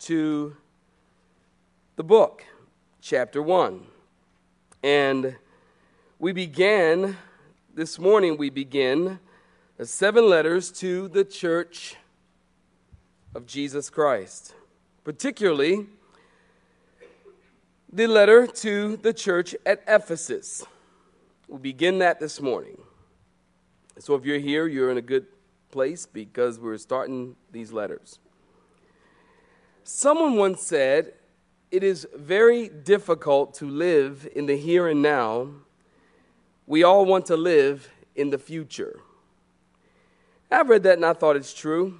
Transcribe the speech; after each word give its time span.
to 0.00 0.56
the 1.96 2.04
book, 2.04 2.44
chapter 3.00 3.42
1. 3.42 3.84
And 4.82 5.36
we 6.18 6.32
began, 6.32 7.16
this 7.74 7.98
morning 7.98 8.36
we 8.36 8.50
begin, 8.50 9.18
the 9.76 9.86
seven 9.86 10.28
letters 10.28 10.70
to 10.72 11.08
the 11.08 11.24
church 11.24 11.96
of 13.34 13.46
Jesus 13.46 13.90
Christ, 13.90 14.54
particularly 15.04 15.86
the 17.92 18.06
letter 18.06 18.46
to 18.46 18.96
the 18.98 19.12
church 19.12 19.56
at 19.64 19.82
Ephesus. 19.86 20.64
We'll 21.48 21.58
begin 21.58 21.98
that 21.98 22.20
this 22.20 22.40
morning. 22.40 22.78
So 23.98 24.14
if 24.14 24.24
you're 24.24 24.38
here, 24.38 24.66
you're 24.66 24.90
in 24.90 24.98
a 24.98 25.02
good 25.02 25.26
place 25.70 26.06
because 26.06 26.58
we're 26.58 26.76
starting 26.78 27.36
these 27.50 27.72
letters. 27.72 28.18
Someone 29.90 30.36
once 30.36 30.60
said, 30.60 31.14
It 31.70 31.82
is 31.82 32.06
very 32.14 32.68
difficult 32.68 33.54
to 33.54 33.64
live 33.64 34.28
in 34.36 34.44
the 34.44 34.54
here 34.54 34.86
and 34.86 35.00
now. 35.00 35.48
We 36.66 36.82
all 36.82 37.06
want 37.06 37.24
to 37.26 37.38
live 37.38 37.88
in 38.14 38.28
the 38.28 38.36
future. 38.36 39.00
I've 40.50 40.68
read 40.68 40.82
that 40.82 40.98
and 40.98 41.06
I 41.06 41.14
thought 41.14 41.36
it's 41.36 41.54
true. 41.54 41.98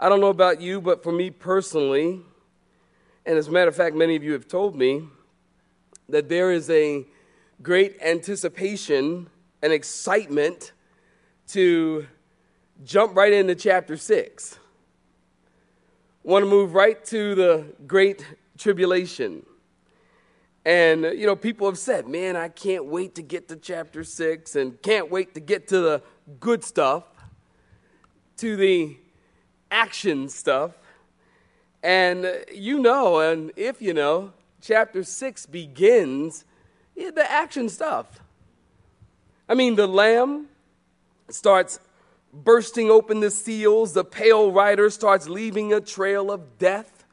I 0.00 0.08
don't 0.08 0.22
know 0.22 0.28
about 0.28 0.62
you, 0.62 0.80
but 0.80 1.02
for 1.02 1.12
me 1.12 1.28
personally, 1.28 2.22
and 3.26 3.36
as 3.36 3.48
a 3.48 3.50
matter 3.50 3.68
of 3.68 3.76
fact, 3.76 3.94
many 3.94 4.16
of 4.16 4.24
you 4.24 4.32
have 4.32 4.48
told 4.48 4.74
me 4.76 5.06
that 6.08 6.30
there 6.30 6.50
is 6.52 6.70
a 6.70 7.04
great 7.60 7.98
anticipation 8.00 9.28
and 9.60 9.74
excitement 9.74 10.72
to 11.48 12.06
jump 12.82 13.14
right 13.14 13.34
into 13.34 13.54
chapter 13.54 13.98
6 13.98 14.58
want 16.26 16.42
to 16.42 16.50
move 16.50 16.74
right 16.74 17.02
to 17.04 17.36
the 17.36 17.64
Great 17.86 18.26
Tribulation. 18.58 19.46
And, 20.64 21.04
uh, 21.04 21.10
you 21.12 21.24
know, 21.24 21.36
people 21.36 21.68
have 21.68 21.78
said, 21.78 22.08
man, 22.08 22.34
I 22.34 22.48
can't 22.48 22.86
wait 22.86 23.14
to 23.14 23.22
get 23.22 23.46
to 23.48 23.56
chapter 23.56 24.02
six 24.02 24.56
and 24.56 24.82
can't 24.82 25.08
wait 25.08 25.34
to 25.34 25.40
get 25.40 25.68
to 25.68 25.80
the 25.80 26.02
good 26.40 26.64
stuff, 26.64 27.04
to 28.38 28.56
the 28.56 28.96
action 29.70 30.28
stuff. 30.28 30.72
And 31.84 32.26
uh, 32.26 32.32
you 32.52 32.80
know, 32.80 33.20
and 33.20 33.52
if 33.54 33.80
you 33.80 33.94
know, 33.94 34.32
chapter 34.60 35.04
six 35.04 35.46
begins 35.46 36.44
the 36.96 37.30
action 37.30 37.68
stuff. 37.68 38.20
I 39.48 39.54
mean, 39.54 39.76
the 39.76 39.86
lamb 39.86 40.48
starts 41.28 41.78
bursting 42.44 42.90
open 42.90 43.20
the 43.20 43.30
seals, 43.30 43.92
the 43.92 44.04
pale 44.04 44.52
rider 44.52 44.90
starts 44.90 45.28
leaving 45.28 45.72
a 45.72 45.80
trail 45.80 46.30
of 46.30 46.58
death. 46.58 47.04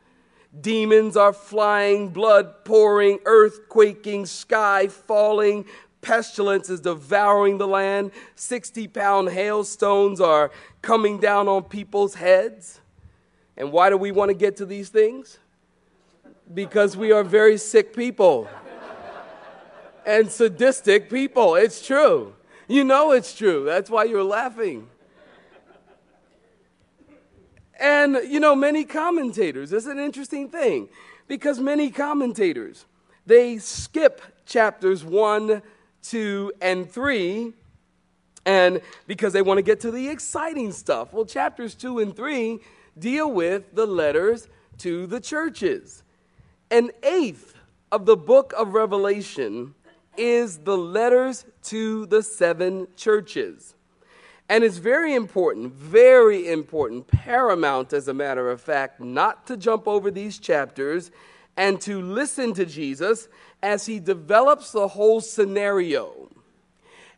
Demons 0.59 1.17
are 1.17 1.33
flying, 1.33 2.09
blood 2.09 2.63
pouring, 2.63 3.19
earth 3.25 3.67
quaking, 3.69 4.25
sky 4.25 4.87
falling, 4.87 5.65
pestilence 6.01 6.69
is 6.69 6.81
devouring 6.81 7.57
the 7.57 7.67
land. 7.67 8.11
60 8.35 8.87
pound 8.89 9.29
hailstones 9.29 10.21
are 10.21 10.51
coming 10.81 11.19
down 11.19 11.47
on 11.47 11.63
people's 11.63 12.15
heads. 12.15 12.81
And 13.57 13.71
why 13.71 13.89
do 13.89 13.97
we 13.97 14.11
want 14.11 14.29
to 14.29 14.35
get 14.35 14.57
to 14.57 14.65
these 14.65 14.89
things? 14.89 15.39
Because 16.53 16.95
we 16.97 17.11
are 17.11 17.23
very 17.23 17.57
sick 17.57 17.95
people 17.95 18.47
and 20.05 20.29
sadistic 20.29 21.09
people. 21.09 21.55
It's 21.55 21.85
true. 21.85 22.33
You 22.67 22.83
know 22.83 23.11
it's 23.11 23.33
true. 23.33 23.63
That's 23.65 23.89
why 23.89 24.03
you're 24.05 24.23
laughing. 24.23 24.89
And, 27.83 28.21
you 28.29 28.39
know, 28.39 28.55
many 28.55 28.85
commentators, 28.85 29.73
it's 29.73 29.87
an 29.87 29.99
interesting 29.99 30.47
thing 30.47 30.87
because 31.27 31.59
many 31.59 31.91
commentators, 31.91 32.85
they 33.25 33.57
skip 33.57 34.21
chapters 34.45 35.03
1, 35.03 35.61
2, 36.01 36.53
and 36.61 36.89
3 36.89 37.53
and 38.45 38.81
because 39.05 39.33
they 39.33 39.41
want 39.41 39.57
to 39.57 39.61
get 39.61 39.81
to 39.81 39.91
the 39.91 40.07
exciting 40.07 40.71
stuff. 40.71 41.11
Well, 41.11 41.25
chapters 41.25 41.75
2 41.75 41.99
and 41.99 42.15
3 42.15 42.59
deal 42.97 43.29
with 43.29 43.75
the 43.75 43.85
letters 43.85 44.47
to 44.77 45.05
the 45.05 45.19
churches. 45.19 46.03
An 46.71 46.89
eighth 47.03 47.53
of 47.91 48.05
the 48.05 48.15
book 48.15 48.53
of 48.57 48.73
Revelation 48.73 49.75
is 50.15 50.59
the 50.59 50.77
letters 50.77 51.45
to 51.63 52.05
the 52.05 52.23
seven 52.23 52.87
churches. 52.95 53.75
And 54.49 54.63
it's 54.63 54.77
very 54.77 55.15
important, 55.15 55.73
very 55.73 56.51
important, 56.51 57.07
paramount, 57.07 57.93
as 57.93 58.07
a 58.07 58.13
matter 58.13 58.51
of 58.51 58.61
fact, 58.61 58.99
not 58.99 59.47
to 59.47 59.57
jump 59.57 59.87
over 59.87 60.11
these 60.11 60.37
chapters 60.37 61.11
and 61.55 61.79
to 61.81 62.01
listen 62.01 62.53
to 62.55 62.65
Jesus 62.65 63.29
as 63.61 63.85
he 63.85 63.99
develops 63.99 64.71
the 64.71 64.89
whole 64.89 65.21
scenario. 65.21 66.29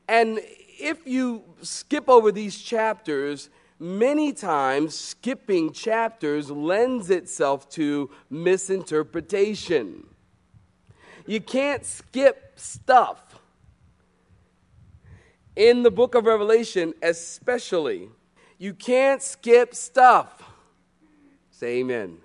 And 0.08 0.40
if 0.80 1.08
you 1.08 1.44
skip 1.62 2.08
over 2.10 2.32
these 2.32 2.58
chapters, 2.60 3.50
many 3.80 4.32
times 4.32 4.96
skipping 4.96 5.72
chapters 5.74 6.52
lends 6.52 7.10
itself 7.10 7.68
to 7.70 8.12
misinterpretation. 8.30 10.06
You 11.26 11.42
can't 11.42 11.84
skip 11.84 12.52
stuff 12.56 13.25
in 15.56 15.84
the 15.84 15.92
book 15.92 16.16
of 16.16 16.26
Revelation, 16.26 16.94
especially. 17.02 18.10
You 18.58 18.74
can't 18.74 19.22
skip 19.22 19.76
stuff. 19.76 20.44
Say 21.52 21.80
amen. 21.80 22.18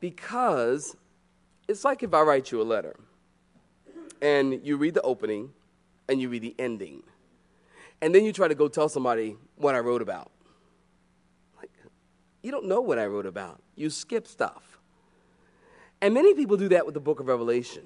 Because 0.00 0.96
it's 1.68 1.84
like 1.84 2.02
if 2.02 2.14
I 2.14 2.22
write 2.22 2.50
you 2.50 2.60
a 2.60 2.64
letter 2.64 2.96
and 4.22 4.64
you 4.64 4.76
read 4.76 4.94
the 4.94 5.02
opening 5.02 5.50
and 6.08 6.20
you 6.20 6.28
read 6.28 6.42
the 6.42 6.54
ending, 6.58 7.02
and 8.02 8.14
then 8.14 8.24
you 8.24 8.32
try 8.32 8.48
to 8.48 8.54
go 8.54 8.66
tell 8.66 8.88
somebody 8.88 9.36
what 9.56 9.74
I 9.74 9.78
wrote 9.78 10.02
about. 10.02 10.30
Like, 11.58 11.70
you 12.42 12.50
don't 12.50 12.66
know 12.66 12.80
what 12.80 12.98
I 12.98 13.06
wrote 13.06 13.26
about. 13.26 13.62
You 13.76 13.90
skip 13.90 14.26
stuff. 14.26 14.78
And 16.00 16.14
many 16.14 16.34
people 16.34 16.56
do 16.56 16.68
that 16.70 16.86
with 16.86 16.94
the 16.94 17.00
book 17.00 17.20
of 17.20 17.28
Revelation, 17.28 17.82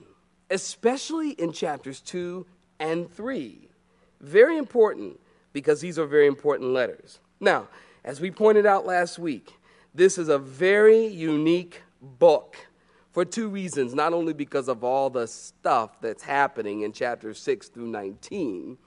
especially 0.50 1.30
in 1.30 1.52
chapters 1.52 2.00
2 2.00 2.46
and 2.78 3.10
3. 3.10 3.68
Very 4.24 4.56
important 4.56 5.20
because 5.52 5.82
these 5.82 5.98
are 5.98 6.06
very 6.06 6.26
important 6.26 6.70
letters. 6.70 7.20
Now, 7.40 7.68
as 8.04 8.20
we 8.20 8.30
pointed 8.30 8.64
out 8.64 8.86
last 8.86 9.18
week, 9.18 9.52
this 9.94 10.16
is 10.16 10.28
a 10.28 10.38
very 10.38 11.06
unique 11.06 11.82
book 12.00 12.56
for 13.12 13.26
two 13.26 13.48
reasons. 13.48 13.94
Not 13.94 14.14
only 14.14 14.32
because 14.32 14.68
of 14.68 14.82
all 14.82 15.10
the 15.10 15.26
stuff 15.26 16.00
that's 16.00 16.22
happening 16.22 16.80
in 16.80 16.92
chapters 16.92 17.38
6 17.38 17.68
through 17.68 17.88
19, 17.88 18.78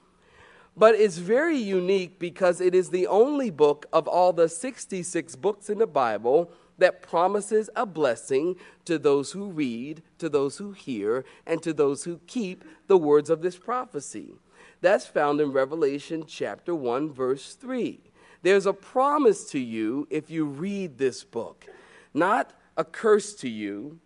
but 0.76 0.96
it's 0.96 1.18
very 1.18 1.58
unique 1.58 2.18
because 2.18 2.60
it 2.60 2.74
is 2.74 2.90
the 2.90 3.06
only 3.06 3.52
book 3.52 3.86
of 3.94 4.08
all 4.08 4.34
the 4.34 4.50
66 4.50 5.36
books 5.36 5.70
in 5.70 5.78
the 5.78 5.88
Bible 5.88 6.52
that 6.78 7.02
promises 7.02 7.70
a 7.76 7.86
blessing 7.86 8.56
to 8.86 8.98
those 8.98 9.32
who 9.32 9.50
read, 9.50 10.02
to 10.20 10.30
those 10.30 10.58
who 10.58 10.72
hear, 10.72 11.26
and 11.46 11.62
to 11.64 11.74
those 11.74 12.04
who 12.04 12.20
keep 12.28 12.64
the 12.88 12.98
words 12.98 13.30
of 13.30 13.42
this 13.42 13.58
prophecy. 13.58 14.34
That's 14.82 15.06
found 15.06 15.42
in 15.42 15.52
Revelation 15.52 16.26
chapter 16.28 16.76
1, 16.76 17.12
verse 17.12 17.56
3. 17.56 18.00
There's 18.44 18.66
a 18.66 18.74
promise 18.74 19.50
to 19.52 19.60
you 19.60 20.08
if 20.10 20.30
you 20.30 20.46
read 20.46 20.98
this 20.98 21.24
book. 21.24 21.66
Not 22.14 22.54
a 22.78 22.84
curse 22.84 23.34
to 23.36 23.50
you. 23.50 24.00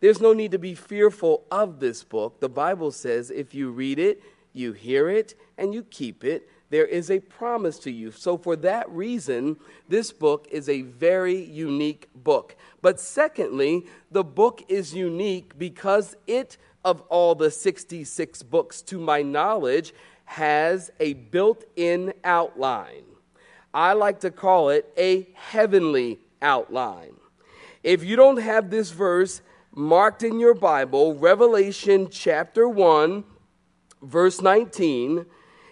There's 0.00 0.20
no 0.20 0.32
need 0.32 0.52
to 0.52 0.58
be 0.58 0.74
fearful 0.74 1.44
of 1.50 1.80
this 1.80 2.04
book. 2.04 2.40
The 2.40 2.48
Bible 2.48 2.92
says 2.92 3.30
if 3.30 3.54
you 3.54 3.70
read 3.70 3.98
it, 3.98 4.22
you 4.52 4.72
hear 4.72 5.08
it, 5.08 5.34
and 5.56 5.74
you 5.74 5.82
keep 5.82 6.24
it, 6.24 6.48
there 6.70 6.86
is 6.86 7.10
a 7.10 7.20
promise 7.20 7.78
to 7.80 7.90
you. 7.90 8.10
So, 8.10 8.36
for 8.36 8.54
that 8.56 8.88
reason, 8.90 9.56
this 9.88 10.12
book 10.12 10.46
is 10.50 10.68
a 10.68 10.82
very 10.82 11.42
unique 11.42 12.08
book. 12.14 12.56
But 12.82 13.00
secondly, 13.00 13.86
the 14.10 14.24
book 14.24 14.62
is 14.68 14.94
unique 14.94 15.58
because 15.58 16.16
it, 16.26 16.58
of 16.84 17.00
all 17.02 17.34
the 17.34 17.50
66 17.50 18.42
books 18.44 18.82
to 18.82 18.98
my 18.98 19.22
knowledge, 19.22 19.94
has 20.26 20.90
a 21.00 21.14
built 21.14 21.64
in 21.76 22.12
outline. 22.22 23.04
I 23.72 23.94
like 23.94 24.20
to 24.20 24.30
call 24.30 24.68
it 24.68 24.92
a 24.98 25.28
heavenly 25.34 26.18
outline. 26.42 27.14
If 27.82 28.04
you 28.04 28.16
don't 28.16 28.38
have 28.38 28.70
this 28.70 28.90
verse 28.90 29.40
marked 29.74 30.22
in 30.22 30.38
your 30.38 30.54
Bible, 30.54 31.14
Revelation 31.14 32.08
chapter 32.10 32.68
1, 32.68 33.24
verse 34.02 34.42
19, 34.42 35.24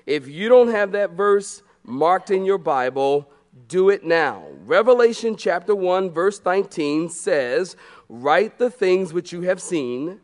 if 0.07 0.29
you 0.29 0.49
don't 0.49 0.69
have 0.69 0.93
that 0.93 1.11
verse 1.11 1.63
marked 1.85 2.31
in 2.31 2.45
your 2.45 2.59
Bible, 2.59 3.29
do 3.69 3.91
it 3.91 4.05
now. 4.05 4.45
Revelation 4.65 5.37
chapter 5.37 5.75
1, 5.75 6.11
verse 6.11 6.41
19 6.45 7.09
says, 7.09 7.77
Write 8.09 8.59
the 8.59 8.71
things 8.71 9.13
which 9.13 9.33
you 9.33 9.43
have 9.43 9.61
seen, 9.61 10.21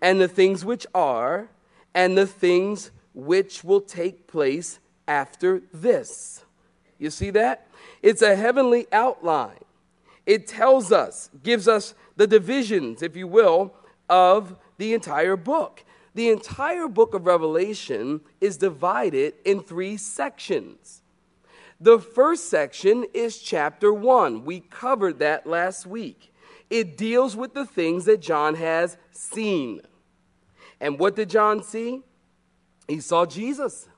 and 0.00 0.20
the 0.20 0.28
things 0.28 0.64
which 0.64 0.86
are, 0.94 1.48
and 1.94 2.16
the 2.16 2.26
things 2.26 2.90
which 3.12 3.64
will 3.64 3.80
take 3.80 4.26
place 4.26 4.78
after 5.08 5.62
this. 5.72 6.44
You 6.98 7.10
see 7.10 7.30
that? 7.30 7.68
It's 8.02 8.22
a 8.22 8.36
heavenly 8.36 8.86
outline. 8.92 9.58
It 10.26 10.46
tells 10.46 10.92
us, 10.92 11.30
gives 11.42 11.68
us 11.68 11.94
the 12.16 12.26
divisions, 12.26 13.02
if 13.02 13.16
you 13.16 13.26
will, 13.26 13.74
of 14.08 14.56
the 14.78 14.94
entire 14.94 15.36
book. 15.36 15.84
The 16.14 16.30
entire 16.30 16.86
book 16.86 17.14
of 17.14 17.26
Revelation 17.26 18.20
is 18.40 18.56
divided 18.56 19.34
in 19.44 19.60
three 19.60 19.96
sections. 19.96 21.02
The 21.80 21.98
first 21.98 22.48
section 22.48 23.04
is 23.12 23.38
chapter 23.38 23.92
1. 23.92 24.44
We 24.44 24.60
covered 24.60 25.18
that 25.18 25.46
last 25.46 25.86
week. 25.86 26.32
It 26.70 26.96
deals 26.96 27.36
with 27.36 27.52
the 27.52 27.66
things 27.66 28.04
that 28.04 28.20
John 28.20 28.54
has 28.54 28.96
seen. 29.10 29.80
And 30.80 30.98
what 30.98 31.16
did 31.16 31.30
John 31.30 31.62
see? 31.62 32.02
He 32.86 33.00
saw 33.00 33.26
Jesus. 33.26 33.88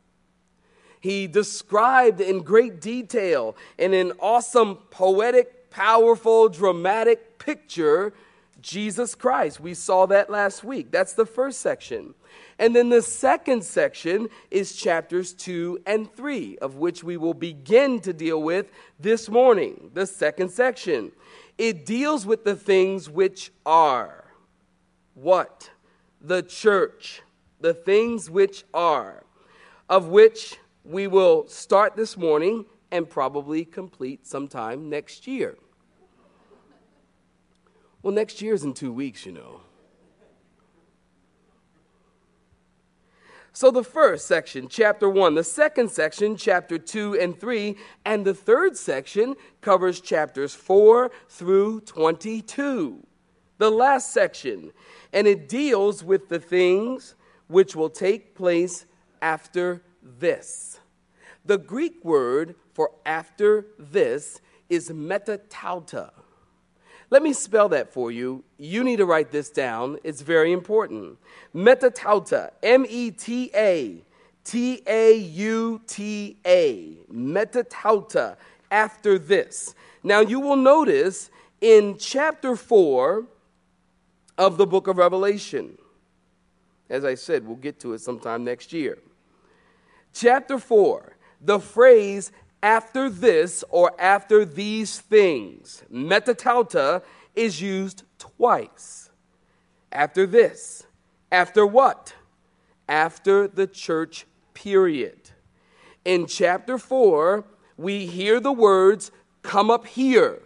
He 1.00 1.26
described 1.26 2.20
in 2.20 2.42
great 2.42 2.80
detail 2.80 3.56
in 3.78 3.92
an 3.92 4.12
awesome, 4.18 4.76
poetic, 4.90 5.70
powerful, 5.70 6.48
dramatic 6.48 7.38
picture 7.38 8.14
Jesus 8.60 9.14
Christ. 9.14 9.60
We 9.60 9.74
saw 9.74 10.06
that 10.06 10.30
last 10.30 10.64
week. 10.64 10.90
That's 10.90 11.12
the 11.12 11.26
first 11.26 11.60
section. 11.60 12.14
And 12.58 12.74
then 12.74 12.88
the 12.88 13.02
second 13.02 13.64
section 13.64 14.28
is 14.50 14.74
chapters 14.74 15.32
2 15.34 15.80
and 15.86 16.12
3, 16.12 16.58
of 16.58 16.76
which 16.76 17.04
we 17.04 17.16
will 17.16 17.34
begin 17.34 18.00
to 18.00 18.12
deal 18.12 18.42
with 18.42 18.70
this 18.98 19.28
morning. 19.28 19.90
The 19.94 20.06
second 20.06 20.50
section. 20.50 21.12
It 21.58 21.86
deals 21.86 22.26
with 22.26 22.44
the 22.44 22.56
things 22.56 23.08
which 23.10 23.52
are. 23.64 24.24
What? 25.14 25.70
The 26.20 26.42
church. 26.42 27.22
The 27.60 27.74
things 27.74 28.30
which 28.30 28.64
are. 28.72 29.22
Of 29.88 30.08
which 30.08 30.56
we 30.84 31.06
will 31.06 31.46
start 31.48 31.96
this 31.96 32.16
morning 32.16 32.64
and 32.90 33.08
probably 33.08 33.64
complete 33.64 34.26
sometime 34.26 34.88
next 34.88 35.26
year. 35.26 35.56
Well, 38.06 38.14
next 38.14 38.40
year's 38.40 38.62
in 38.62 38.72
two 38.72 38.92
weeks, 38.92 39.26
you 39.26 39.32
know. 39.32 39.62
So, 43.52 43.72
the 43.72 43.82
first 43.82 44.28
section, 44.28 44.68
chapter 44.68 45.10
1, 45.10 45.34
the 45.34 45.42
second 45.42 45.90
section, 45.90 46.36
chapter 46.36 46.78
2 46.78 47.18
and 47.18 47.36
3, 47.36 47.76
and 48.04 48.24
the 48.24 48.32
third 48.32 48.76
section 48.76 49.34
covers 49.60 50.00
chapters 50.00 50.54
4 50.54 51.10
through 51.28 51.80
22. 51.80 53.04
The 53.58 53.70
last 53.72 54.12
section, 54.12 54.70
and 55.12 55.26
it 55.26 55.48
deals 55.48 56.04
with 56.04 56.28
the 56.28 56.38
things 56.38 57.16
which 57.48 57.74
will 57.74 57.90
take 57.90 58.36
place 58.36 58.86
after 59.20 59.82
this. 60.00 60.78
The 61.44 61.58
Greek 61.58 62.04
word 62.04 62.54
for 62.72 62.92
after 63.04 63.66
this 63.80 64.40
is 64.68 64.90
metatauta. 64.90 66.12
Let 67.10 67.22
me 67.22 67.32
spell 67.32 67.68
that 67.70 67.92
for 67.92 68.10
you. 68.10 68.42
You 68.58 68.82
need 68.82 68.96
to 68.96 69.06
write 69.06 69.30
this 69.30 69.50
down. 69.50 69.98
It's 70.02 70.22
very 70.22 70.52
important. 70.52 71.18
Metatauta, 71.54 72.50
M 72.62 72.84
E 72.88 73.10
T 73.12 73.50
A 73.54 74.02
T 74.44 74.82
A 74.86 75.16
U 75.16 75.80
T 75.86 76.36
A. 76.44 76.96
Metatauta, 77.12 78.36
after 78.70 79.18
this. 79.18 79.74
Now 80.02 80.20
you 80.20 80.40
will 80.40 80.56
notice 80.56 81.30
in 81.60 81.96
chapter 81.98 82.56
4 82.56 83.24
of 84.38 84.56
the 84.56 84.66
book 84.66 84.86
of 84.86 84.98
Revelation, 84.98 85.78
as 86.88 87.04
I 87.04 87.14
said, 87.14 87.46
we'll 87.46 87.56
get 87.56 87.80
to 87.80 87.94
it 87.94 88.00
sometime 88.00 88.44
next 88.44 88.72
year. 88.72 88.98
Chapter 90.12 90.58
4, 90.58 91.16
the 91.40 91.58
phrase 91.58 92.32
after 92.66 93.08
this 93.08 93.62
or 93.70 93.92
after 93.96 94.44
these 94.44 94.98
things. 94.98 95.84
Metatauta 95.88 97.00
is 97.36 97.62
used 97.62 98.02
twice. 98.18 99.08
After 99.92 100.26
this. 100.26 100.84
After 101.30 101.64
what? 101.64 102.12
After 102.88 103.46
the 103.46 103.68
church 103.68 104.26
period. 104.52 105.30
In 106.04 106.26
chapter 106.26 106.76
4, 106.76 107.44
we 107.76 108.06
hear 108.06 108.40
the 108.40 108.52
words, 108.52 109.12
Come 109.42 109.70
up 109.70 109.86
here. 109.86 110.42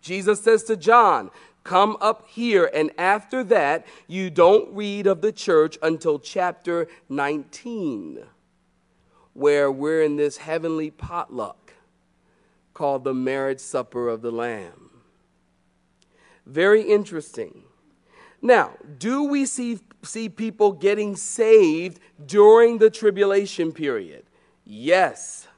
Jesus 0.00 0.40
says 0.40 0.64
to 0.64 0.78
John, 0.78 1.30
Come 1.62 1.98
up 2.00 2.26
here. 2.26 2.70
And 2.72 2.90
after 2.96 3.44
that, 3.44 3.86
you 4.06 4.30
don't 4.30 4.74
read 4.74 5.06
of 5.06 5.20
the 5.20 5.32
church 5.32 5.76
until 5.82 6.18
chapter 6.18 6.88
19 7.10 8.24
where 9.34 9.70
we're 9.70 10.02
in 10.02 10.16
this 10.16 10.38
heavenly 10.38 10.90
potluck 10.90 11.74
called 12.72 13.04
the 13.04 13.14
marriage 13.14 13.60
supper 13.60 14.08
of 14.08 14.22
the 14.22 14.30
Lamb. 14.30 14.90
Very 16.46 16.82
interesting. 16.82 17.62
Now, 18.40 18.72
do 18.98 19.24
we 19.24 19.46
see, 19.46 19.80
see 20.02 20.28
people 20.28 20.72
getting 20.72 21.16
saved 21.16 22.00
during 22.26 22.78
the 22.78 22.90
tribulation 22.90 23.72
period? 23.72 24.24
Yes. 24.64 25.48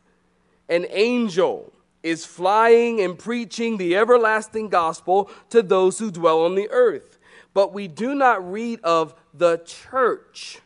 An 0.68 0.86
angel 0.90 1.72
is 2.02 2.24
flying 2.24 3.00
and 3.00 3.18
preaching 3.18 3.76
the 3.76 3.96
everlasting 3.96 4.68
gospel 4.68 5.30
to 5.50 5.62
those 5.62 5.98
who 5.98 6.10
dwell 6.10 6.44
on 6.44 6.54
the 6.54 6.70
earth. 6.70 7.18
But 7.52 7.72
we 7.72 7.88
do 7.88 8.14
not 8.14 8.48
read 8.48 8.80
of 8.82 9.14
the 9.34 9.58
church 9.64 10.60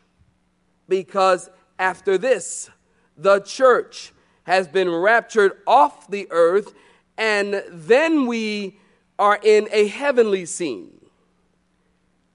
because 0.87 1.49
after 1.79 2.17
this, 2.17 2.69
the 3.17 3.39
church 3.39 4.13
has 4.43 4.67
been 4.67 4.89
raptured 4.89 5.53
off 5.67 6.09
the 6.09 6.27
earth, 6.31 6.73
and 7.17 7.63
then 7.69 8.25
we 8.25 8.79
are 9.19 9.39
in 9.41 9.67
a 9.71 9.87
heavenly 9.87 10.45
scene. 10.45 11.05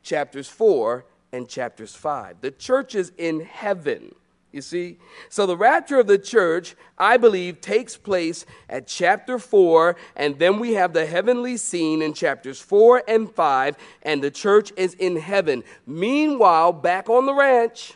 Chapters 0.03 0.49
4 0.49 1.05
and 1.33 1.49
chapters 1.49 1.95
5. 1.95 2.41
The 2.41 2.53
church 2.53 2.95
is 2.95 3.13
in 3.19 3.41
heaven. 3.41 4.15
You 4.53 4.63
see? 4.63 4.97
So 5.29 5.45
the 5.45 5.57
rapture 5.57 5.99
of 6.01 6.07
the 6.07 6.17
church, 6.17 6.77
I 6.97 7.19
believe, 7.19 7.61
takes 7.61 7.97
place 7.97 8.47
at 8.71 8.87
chapter 8.87 9.39
4, 9.39 9.97
and 10.15 10.39
then 10.39 10.59
we 10.59 10.75
have 10.75 10.95
the 10.95 11.05
heavenly 11.05 11.59
scene 11.59 12.01
in 12.01 12.15
chapters 12.15 12.61
4 12.61 13.03
and 13.07 13.31
5, 13.31 13.77
and 14.03 14.23
the 14.23 14.31
church 14.31 14.73
is 14.77 14.95
in 14.95 15.17
heaven. 15.17 15.63
Meanwhile, 15.87 16.73
back 16.73 17.11
on 17.11 17.27
the 17.27 17.35
ranch, 17.35 17.95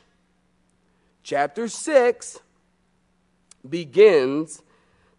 chapter 1.23 1.69
6, 1.69 2.41
begins 3.69 4.63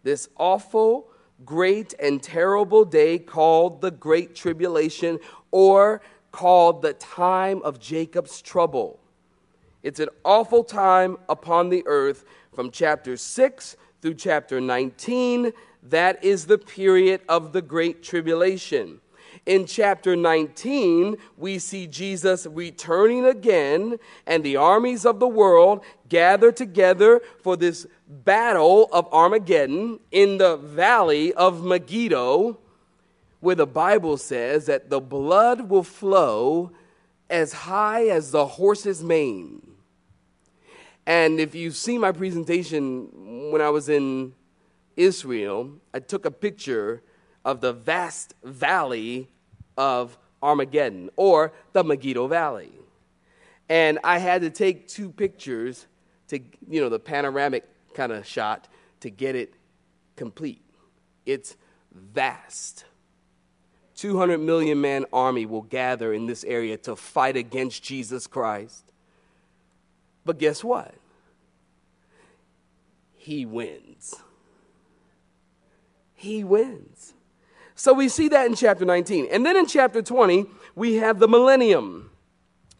this 0.02 0.28
awful, 0.36 1.08
great, 1.44 1.94
and 2.00 2.22
terrible 2.22 2.84
day 2.84 3.18
called 3.18 3.80
the 3.80 3.90
Great 3.90 4.34
Tribulation 4.34 5.18
or 5.50 6.02
called 6.32 6.82
the 6.82 6.94
time 6.94 7.62
of 7.62 7.78
Jacob's 7.78 8.42
trouble. 8.42 8.98
It's 9.82 10.00
an 10.00 10.08
awful 10.24 10.64
time 10.64 11.16
upon 11.28 11.68
the 11.68 11.82
earth 11.86 12.24
from 12.54 12.70
chapter 12.70 13.16
6 13.16 13.76
through 14.00 14.14
chapter 14.14 14.60
19. 14.60 15.52
That 15.84 16.22
is 16.24 16.46
the 16.46 16.58
period 16.58 17.20
of 17.28 17.52
the 17.52 17.62
Great 17.62 18.02
Tribulation. 18.02 19.00
In 19.46 19.66
chapter 19.66 20.14
19, 20.14 21.16
we 21.36 21.58
see 21.58 21.86
Jesus 21.86 22.46
returning 22.46 23.24
again, 23.24 23.98
and 24.26 24.44
the 24.44 24.56
armies 24.56 25.04
of 25.04 25.20
the 25.20 25.28
world 25.28 25.84
gather 26.08 26.52
together 26.52 27.20
for 27.42 27.56
this 27.56 27.86
battle 28.08 28.88
of 28.92 29.12
Armageddon 29.12 29.98
in 30.10 30.38
the 30.38 30.56
valley 30.56 31.32
of 31.34 31.64
Megiddo, 31.64 32.58
where 33.40 33.56
the 33.56 33.66
Bible 33.66 34.16
says 34.16 34.66
that 34.66 34.90
the 34.90 35.00
blood 35.00 35.68
will 35.68 35.82
flow 35.82 36.70
as 37.28 37.52
high 37.52 38.08
as 38.08 38.30
the 38.30 38.46
horse's 38.46 39.02
mane. 39.02 39.66
And 41.06 41.40
if 41.40 41.54
you 41.54 41.72
see 41.72 41.98
my 41.98 42.12
presentation 42.12 43.50
when 43.50 43.60
I 43.60 43.70
was 43.70 43.88
in 43.88 44.34
Israel, 44.96 45.72
I 45.92 45.98
took 45.98 46.24
a 46.24 46.30
picture 46.30 47.02
of 47.44 47.60
the 47.60 47.72
vast 47.72 48.34
valley 48.42 49.28
of 49.76 50.16
Armageddon 50.42 51.10
or 51.16 51.52
the 51.72 51.84
Megiddo 51.84 52.26
Valley. 52.26 52.72
And 53.68 53.98
I 54.04 54.18
had 54.18 54.42
to 54.42 54.50
take 54.50 54.88
two 54.88 55.10
pictures 55.10 55.86
to, 56.28 56.40
you 56.68 56.80
know, 56.80 56.88
the 56.88 56.98
panoramic 56.98 57.64
kind 57.94 58.12
of 58.12 58.26
shot 58.26 58.68
to 59.00 59.10
get 59.10 59.34
it 59.34 59.54
complete. 60.16 60.62
It's 61.26 61.56
vast. 61.92 62.84
200 63.96 64.38
million 64.38 64.80
man 64.80 65.04
army 65.12 65.46
will 65.46 65.62
gather 65.62 66.12
in 66.12 66.26
this 66.26 66.44
area 66.44 66.76
to 66.76 66.96
fight 66.96 67.36
against 67.36 67.82
Jesus 67.82 68.26
Christ. 68.26 68.84
But 70.24 70.38
guess 70.38 70.64
what? 70.64 70.94
He 73.16 73.46
wins. 73.46 74.16
He 76.14 76.42
wins. 76.42 77.14
So 77.82 77.92
we 77.92 78.08
see 78.08 78.28
that 78.28 78.46
in 78.46 78.54
chapter 78.54 78.84
19. 78.84 79.26
And 79.32 79.44
then 79.44 79.56
in 79.56 79.66
chapter 79.66 80.02
20, 80.02 80.46
we 80.76 80.94
have 80.98 81.18
the 81.18 81.26
millennium 81.26 82.12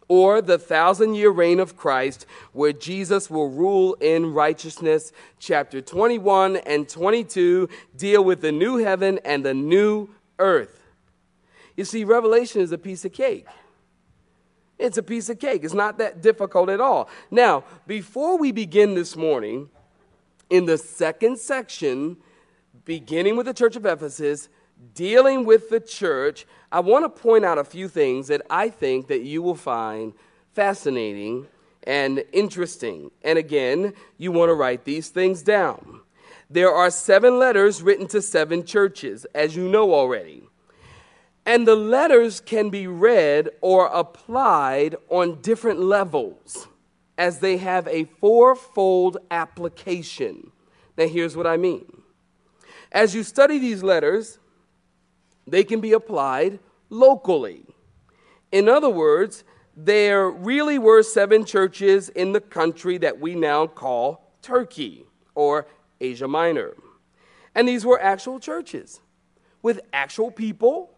or 0.07 0.41
the 0.41 0.59
thousand 0.59 1.17
year 1.17 1.31
reign 1.31 1.59
of 1.59 1.77
Christ, 1.77 2.25
where 2.53 2.73
Jesus 2.73 3.29
will 3.29 3.49
rule 3.49 3.95
in 3.95 4.33
righteousness. 4.33 5.11
Chapter 5.41 5.81
21 5.81 6.59
and 6.59 6.89
22 6.89 7.69
deal 7.97 8.23
with 8.23 8.43
the 8.43 8.53
new 8.53 8.77
heaven 8.77 9.19
and 9.25 9.45
the 9.45 9.55
new 9.55 10.09
earth. 10.39 10.85
You 11.77 11.85
see, 11.85 12.05
Revelation 12.05 12.61
is 12.61 12.71
a 12.71 12.79
piece 12.79 13.05
of 13.05 13.13
cake. 13.13 13.49
It's 14.79 14.99
a 14.99 15.03
piece 15.03 15.29
of 15.29 15.41
cake. 15.41 15.65
It's 15.65 15.75
not 15.75 15.99
that 15.99 16.23
difficult 16.23 16.69
at 16.69 16.81
all. 16.81 17.09
Now, 17.29 17.65
before 17.89 18.39
we 18.39 18.53
begin 18.53 18.95
this 18.95 19.17
morning, 19.17 19.69
in 20.49 20.67
the 20.67 20.79
second 20.79 21.41
section, 21.41 22.19
beginning 22.85 23.35
with 23.35 23.47
the 23.47 23.55
church 23.55 23.75
of 23.75 23.85
Ephesus, 23.85 24.49
dealing 24.95 25.45
with 25.45 25.71
the 25.71 25.81
church, 25.81 26.47
I 26.71 26.81
want 26.81 27.05
to 27.05 27.23
point 27.23 27.45
out 27.45 27.59
a 27.59 27.65
few 27.65 27.89
things 27.89 28.29
that 28.29 28.43
I 28.51 28.69
think 28.69 29.09
that 29.09 29.23
you 29.23 29.43
will 29.43 29.55
find 29.55 30.13
fascinating 30.53 31.47
and 31.85 32.25
interesting. 32.33 33.11
And 33.23 33.39
again, 33.39 33.95
you 34.19 34.33
want 34.33 34.51
to 34.51 34.55
write 34.55 34.85
these 34.85 35.09
things 35.09 35.43
down. 35.43 36.01
There 36.49 36.71
are 36.71 36.91
seven 36.91 37.39
letters 37.39 37.83
written 37.83 38.07
to 38.09 38.21
seven 38.21 38.65
churches, 38.65 39.25
as 39.35 39.57
you 39.57 39.69
know 39.69 39.95
already. 39.95 40.43
And 41.45 41.67
the 41.67 41.77
letters 41.77 42.41
can 42.41 42.71
be 42.71 42.87
read 42.87 43.49
or 43.61 43.87
applied 43.87 44.95
on 45.09 45.41
different 45.41 45.81
levels 45.81 46.69
as 47.19 47.41
they 47.41 47.57
have 47.57 47.89
a 47.89 48.05
fourfold 48.05 49.17
application. 49.31 50.53
Now, 50.97 51.07
here's 51.07 51.37
what 51.37 51.47
I 51.47 51.57
mean. 51.57 52.03
As 52.93 53.15
you 53.15 53.23
study 53.23 53.59
these 53.59 53.83
letters, 53.83 54.39
they 55.47 55.65
can 55.65 55.81
be 55.81 55.93
applied 55.93 56.59
locally. 56.91 57.65
In 58.51 58.69
other 58.69 58.91
words, 58.91 59.45
there 59.77 60.31
really 60.31 60.79
were 60.79 61.03
seven 61.03 61.45
churches 61.45 62.09
in 62.11 62.33
the 62.33 62.41
country 62.41 62.99
that 62.99 63.19
we 63.19 63.35
now 63.35 63.67
call 63.67 64.33
Turkey 64.43 65.07
or 65.35 65.67
Asia 66.01 66.29
Minor. 66.29 66.75
And 67.55 67.67
these 67.67 67.85
were 67.85 68.01
actual 68.01 68.39
churches 68.39 69.01
with 69.63 69.81
actual 69.93 70.31
people, 70.31 70.91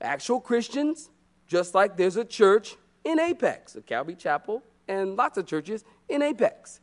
actual 0.00 0.40
Christians, 0.40 1.10
just 1.46 1.74
like 1.74 1.96
there's 1.96 2.16
a 2.16 2.24
church 2.24 2.76
in 3.04 3.20
Apex, 3.20 3.76
a 3.76 3.82
Calvary 3.82 4.14
Chapel, 4.14 4.62
and 4.88 5.16
lots 5.16 5.36
of 5.36 5.46
churches 5.46 5.84
in 6.08 6.22
Apex. 6.22 6.80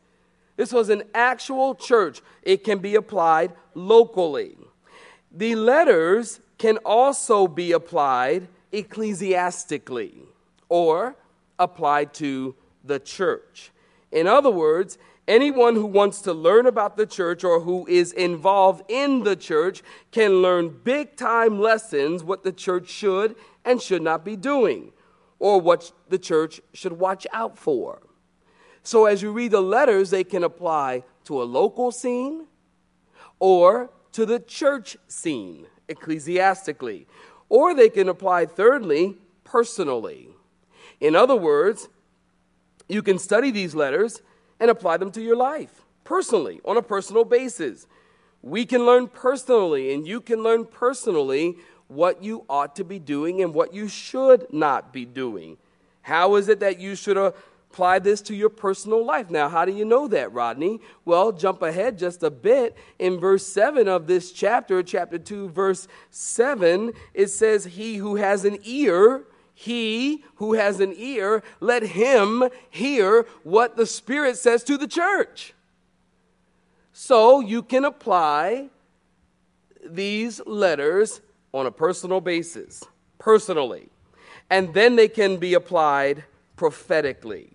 This 0.56 0.72
was 0.72 0.88
an 0.88 1.02
actual 1.14 1.74
church. 1.74 2.22
It 2.42 2.62
can 2.64 2.78
be 2.78 2.94
applied 2.94 3.52
locally. 3.74 4.56
The 5.32 5.56
letters 5.56 6.40
can 6.58 6.78
also 6.78 7.46
be 7.46 7.72
applied 7.72 8.48
ecclesiastically 8.72 10.14
or 10.68 11.16
applied 11.58 12.12
to 12.14 12.54
the 12.84 12.98
church. 12.98 13.70
In 14.12 14.26
other 14.26 14.50
words, 14.50 14.98
anyone 15.26 15.74
who 15.74 15.86
wants 15.86 16.20
to 16.22 16.32
learn 16.32 16.66
about 16.66 16.96
the 16.96 17.06
church 17.06 17.44
or 17.44 17.60
who 17.60 17.86
is 17.86 18.12
involved 18.12 18.82
in 18.88 19.24
the 19.24 19.36
church 19.36 19.82
can 20.12 20.42
learn 20.42 20.80
big 20.84 21.16
time 21.16 21.60
lessons 21.60 22.22
what 22.22 22.42
the 22.42 22.52
church 22.52 22.88
should 22.88 23.34
and 23.64 23.80
should 23.80 24.02
not 24.02 24.24
be 24.24 24.36
doing 24.36 24.92
or 25.38 25.60
what 25.60 25.92
the 26.08 26.18
church 26.18 26.60
should 26.72 26.92
watch 26.92 27.26
out 27.32 27.58
for. 27.58 28.00
So 28.82 29.06
as 29.06 29.22
you 29.22 29.32
read 29.32 29.50
the 29.50 29.62
letters, 29.62 30.10
they 30.10 30.24
can 30.24 30.44
apply 30.44 31.04
to 31.24 31.42
a 31.42 31.44
local 31.44 31.90
scene 31.90 32.46
or 33.38 33.90
to 34.12 34.26
the 34.26 34.38
church 34.38 34.96
scene 35.08 35.66
ecclesiastically. 35.88 37.06
Or 37.48 37.74
they 37.74 37.88
can 37.88 38.08
apply, 38.08 38.46
thirdly, 38.46 39.16
personally. 39.44 40.28
In 41.00 41.14
other 41.14 41.36
words, 41.36 41.88
you 42.88 43.02
can 43.02 43.18
study 43.18 43.50
these 43.50 43.74
letters 43.74 44.22
and 44.60 44.70
apply 44.70 44.96
them 44.96 45.10
to 45.12 45.22
your 45.22 45.36
life 45.36 45.84
personally, 46.04 46.60
on 46.64 46.76
a 46.76 46.82
personal 46.82 47.24
basis. 47.24 47.86
We 48.42 48.66
can 48.66 48.84
learn 48.84 49.08
personally, 49.08 49.94
and 49.94 50.06
you 50.06 50.20
can 50.20 50.42
learn 50.42 50.66
personally 50.66 51.56
what 51.88 52.22
you 52.22 52.44
ought 52.48 52.76
to 52.76 52.84
be 52.84 52.98
doing 52.98 53.42
and 53.42 53.54
what 53.54 53.74
you 53.74 53.88
should 53.88 54.46
not 54.52 54.92
be 54.92 55.04
doing. 55.04 55.56
How 56.02 56.36
is 56.36 56.48
it 56.48 56.60
that 56.60 56.78
you 56.78 56.94
should 56.94 57.16
apply 57.74 57.98
this 57.98 58.22
to 58.22 58.36
your 58.36 58.48
personal 58.48 59.04
life. 59.04 59.30
Now, 59.30 59.48
how 59.48 59.64
do 59.64 59.72
you 59.72 59.84
know 59.84 60.06
that, 60.06 60.32
Rodney? 60.32 60.80
Well, 61.04 61.32
jump 61.32 61.60
ahead 61.60 61.98
just 61.98 62.22
a 62.22 62.30
bit. 62.30 62.76
In 63.00 63.18
verse 63.18 63.44
7 63.44 63.88
of 63.88 64.06
this 64.06 64.30
chapter, 64.30 64.80
chapter 64.80 65.18
2, 65.18 65.48
verse 65.48 65.88
7, 66.10 66.92
it 67.14 67.30
says, 67.30 67.64
He 67.64 67.96
who 67.96 68.14
has 68.14 68.44
an 68.44 68.58
ear, 68.62 69.24
he 69.54 70.22
who 70.36 70.52
has 70.52 70.78
an 70.78 70.94
ear, 70.96 71.42
let 71.58 71.82
him 71.82 72.44
hear 72.70 73.26
what 73.42 73.76
the 73.76 73.86
Spirit 73.86 74.36
says 74.36 74.62
to 74.64 74.78
the 74.78 74.86
church. 74.86 75.52
So 76.92 77.40
you 77.40 77.60
can 77.60 77.84
apply 77.84 78.68
these 79.84 80.40
letters 80.46 81.20
on 81.52 81.66
a 81.66 81.72
personal 81.72 82.20
basis, 82.20 82.84
personally, 83.18 83.88
and 84.48 84.72
then 84.74 84.94
they 84.94 85.08
can 85.08 85.38
be 85.38 85.54
applied 85.54 86.22
prophetically. 86.54 87.53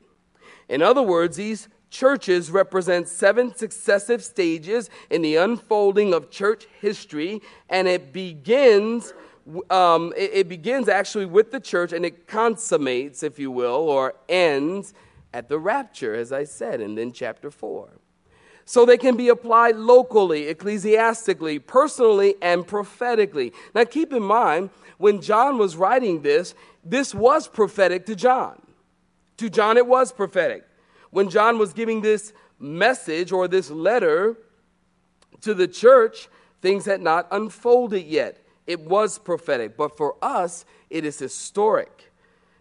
In 0.69 0.81
other 0.83 1.01
words, 1.01 1.37
these 1.37 1.67
churches 1.89 2.51
represent 2.51 3.07
seven 3.07 3.53
successive 3.55 4.23
stages 4.23 4.89
in 5.09 5.23
the 5.23 5.35
unfolding 5.35 6.13
of 6.13 6.29
church 6.29 6.67
history, 6.79 7.41
and 7.69 7.87
it 7.87 8.13
begins. 8.13 9.13
Um, 9.71 10.13
it, 10.15 10.31
it 10.33 10.49
begins 10.49 10.87
actually 10.87 11.25
with 11.25 11.51
the 11.51 11.59
church 11.59 11.91
and 11.91 12.05
it 12.05 12.27
consummates, 12.27 13.23
if 13.23 13.39
you 13.39 13.49
will, 13.49 13.89
or 13.89 14.13
ends 14.27 14.93
at 15.33 15.49
the 15.49 15.57
rapture, 15.57 16.13
as 16.13 16.31
I 16.31 16.43
said, 16.43 16.81
and 16.81 16.95
then 16.95 17.11
chapter 17.11 17.49
4. 17.49 17.89
So 18.65 18.85
they 18.85 18.97
can 18.97 19.17
be 19.17 19.29
applied 19.29 19.75
locally, 19.75 20.47
ecclesiastically, 20.47 21.57
personally, 21.57 22.35
and 22.43 22.67
prophetically. 22.67 23.53
Now 23.73 23.85
keep 23.85 24.13
in 24.13 24.21
mind, 24.21 24.69
when 24.99 25.19
John 25.19 25.57
was 25.57 25.75
writing 25.75 26.21
this, 26.21 26.53
this 26.83 27.15
was 27.15 27.47
prophetic 27.47 28.05
to 28.05 28.15
John. 28.15 28.61
To 29.39 29.49
John, 29.49 29.77
it 29.77 29.87
was 29.87 30.11
prophetic. 30.11 30.65
When 31.11 31.29
John 31.29 31.57
was 31.57 31.71
giving 31.71 32.01
this 32.01 32.33
message 32.59 33.31
or 33.31 33.47
this 33.47 33.71
letter 33.71 34.37
to 35.39 35.53
the 35.53 35.65
church, 35.65 36.27
things 36.61 36.83
had 36.83 36.99
not 36.99 37.25
unfolded 37.31 38.05
yet. 38.05 38.45
It 38.67 38.81
was 38.81 39.17
prophetic. 39.17 39.77
But 39.77 39.95
for 39.95 40.17
us, 40.21 40.65
it 40.89 41.05
is 41.05 41.17
historic 41.17 42.11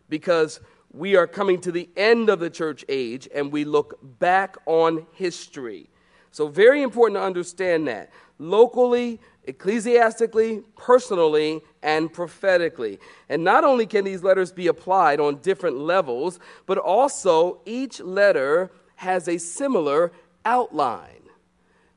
because 0.08 0.60
we 0.92 1.16
are 1.16 1.26
coming 1.26 1.60
to 1.62 1.72
the 1.72 1.88
end 1.96 2.28
of 2.28 2.38
the 2.38 2.48
church 2.48 2.84
age 2.88 3.28
and 3.34 3.50
we 3.50 3.64
look 3.64 3.98
back 4.20 4.56
on 4.64 5.04
history. 5.14 5.90
So, 6.30 6.46
very 6.46 6.82
important 6.82 7.18
to 7.18 7.24
understand 7.24 7.88
that 7.88 8.10
locally, 8.38 9.18
ecclesiastically, 9.48 10.62
personally, 10.76 11.62
and 11.82 12.12
prophetically. 12.12 12.98
And 13.28 13.42
not 13.42 13.64
only 13.64 13.86
can 13.86 14.04
these 14.04 14.22
letters 14.22 14.52
be 14.52 14.66
applied 14.66 15.18
on 15.18 15.36
different 15.38 15.78
levels, 15.78 16.38
but 16.66 16.78
also 16.78 17.60
each 17.64 17.98
letter 17.98 18.70
has 18.96 19.26
a 19.26 19.38
similar 19.38 20.12
outline. 20.44 21.22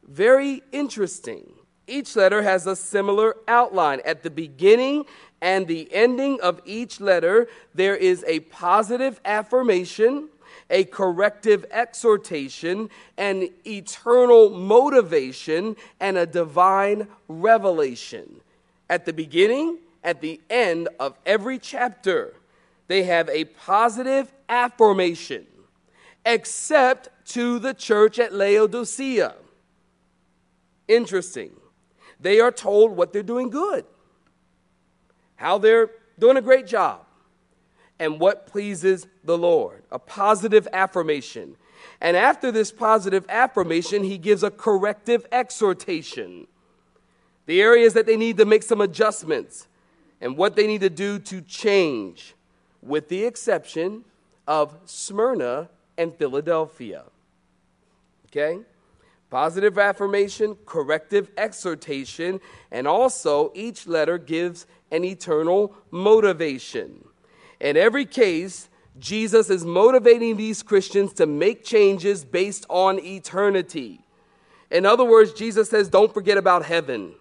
Very 0.07 0.63
interesting. 0.71 1.53
Each 1.87 2.15
letter 2.15 2.41
has 2.41 2.67
a 2.67 2.75
similar 2.75 3.35
outline. 3.47 4.01
At 4.05 4.23
the 4.23 4.29
beginning 4.29 5.05
and 5.41 5.67
the 5.67 5.91
ending 5.91 6.39
of 6.41 6.61
each 6.63 7.01
letter, 7.01 7.47
there 7.75 7.95
is 7.95 8.23
a 8.27 8.41
positive 8.41 9.19
affirmation 9.25 10.29
a 10.71 10.85
corrective 10.85 11.65
exhortation, 11.69 12.89
an 13.17 13.49
eternal 13.67 14.49
motivation, 14.49 15.75
and 15.99 16.17
a 16.17 16.25
divine 16.25 17.07
revelation. 17.27 18.41
At 18.89 19.05
the 19.05 19.13
beginning 19.13 19.77
at 20.03 20.21
the 20.21 20.41
end 20.49 20.89
of 20.99 21.15
every 21.25 21.59
chapter, 21.59 22.33
they 22.87 23.03
have 23.03 23.29
a 23.29 23.45
positive 23.45 24.31
affirmation, 24.49 25.45
except 26.25 27.09
to 27.27 27.59
the 27.59 27.73
church 27.73 28.17
at 28.19 28.33
Laodicea. 28.33 29.35
Interesting. 30.87 31.51
They 32.19 32.39
are 32.39 32.51
told 32.51 32.91
what 32.91 33.13
they're 33.13 33.23
doing 33.23 33.49
good, 33.49 33.85
how 35.35 35.57
they're 35.57 35.91
doing 36.19 36.37
a 36.37 36.41
great 36.41 36.67
job, 36.67 37.05
and 38.01 38.19
what 38.19 38.47
pleases 38.47 39.05
the 39.23 39.37
Lord. 39.37 39.83
A 39.91 39.99
positive 39.99 40.67
affirmation. 40.73 41.55
And 42.01 42.17
after 42.17 42.51
this 42.51 42.71
positive 42.71 43.23
affirmation, 43.29 44.03
he 44.03 44.17
gives 44.17 44.41
a 44.41 44.49
corrective 44.49 45.27
exhortation. 45.31 46.47
The 47.45 47.61
areas 47.61 47.93
that 47.93 48.07
they 48.07 48.17
need 48.17 48.37
to 48.37 48.45
make 48.45 48.63
some 48.63 48.81
adjustments 48.81 49.67
and 50.19 50.35
what 50.35 50.55
they 50.55 50.65
need 50.65 50.81
to 50.81 50.89
do 50.89 51.19
to 51.19 51.41
change, 51.41 52.33
with 52.81 53.07
the 53.07 53.23
exception 53.23 54.03
of 54.47 54.75
Smyrna 54.85 55.69
and 55.95 56.15
Philadelphia. 56.15 57.03
Okay? 58.27 58.61
Positive 59.29 59.77
affirmation, 59.77 60.57
corrective 60.65 61.29
exhortation, 61.37 62.39
and 62.71 62.87
also 62.87 63.51
each 63.53 63.85
letter 63.85 64.17
gives 64.17 64.65
an 64.89 65.05
eternal 65.05 65.75
motivation. 65.91 67.05
In 67.61 67.77
every 67.77 68.05
case, 68.05 68.69
Jesus 68.97 69.51
is 69.51 69.63
motivating 69.63 70.35
these 70.35 70.63
Christians 70.63 71.13
to 71.13 71.27
make 71.27 71.63
changes 71.63 72.25
based 72.25 72.65
on 72.69 72.99
eternity. 72.99 74.01
In 74.71 74.83
other 74.85 75.05
words, 75.05 75.31
Jesus 75.31 75.69
says, 75.69 75.87
don't 75.87 76.11
forget 76.11 76.37
about 76.37 76.65
heaven, 76.65 77.13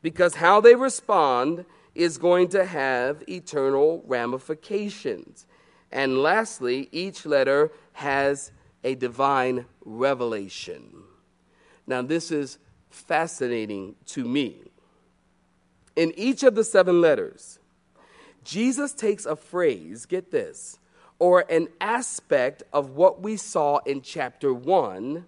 because 0.00 0.36
how 0.36 0.60
they 0.60 0.76
respond 0.76 1.64
is 1.96 2.16
going 2.16 2.48
to 2.50 2.64
have 2.64 3.24
eternal 3.28 4.04
ramifications. 4.06 5.46
And 5.90 6.22
lastly, 6.22 6.88
each 6.92 7.26
letter 7.26 7.72
has 7.94 8.52
a 8.84 8.94
divine 8.94 9.66
revelation. 9.84 11.02
Now, 11.88 12.02
this 12.02 12.30
is 12.30 12.58
fascinating 12.88 13.96
to 14.06 14.24
me. 14.24 14.58
In 15.96 16.12
each 16.16 16.44
of 16.44 16.54
the 16.54 16.64
seven 16.64 17.00
letters, 17.00 17.58
Jesus 18.44 18.92
takes 18.92 19.26
a 19.26 19.36
phrase, 19.36 20.06
get 20.06 20.30
this, 20.30 20.78
or 21.18 21.44
an 21.48 21.68
aspect 21.80 22.62
of 22.72 22.90
what 22.90 23.22
we 23.22 23.36
saw 23.36 23.78
in 23.78 24.02
chapter 24.02 24.52
1, 24.52 25.24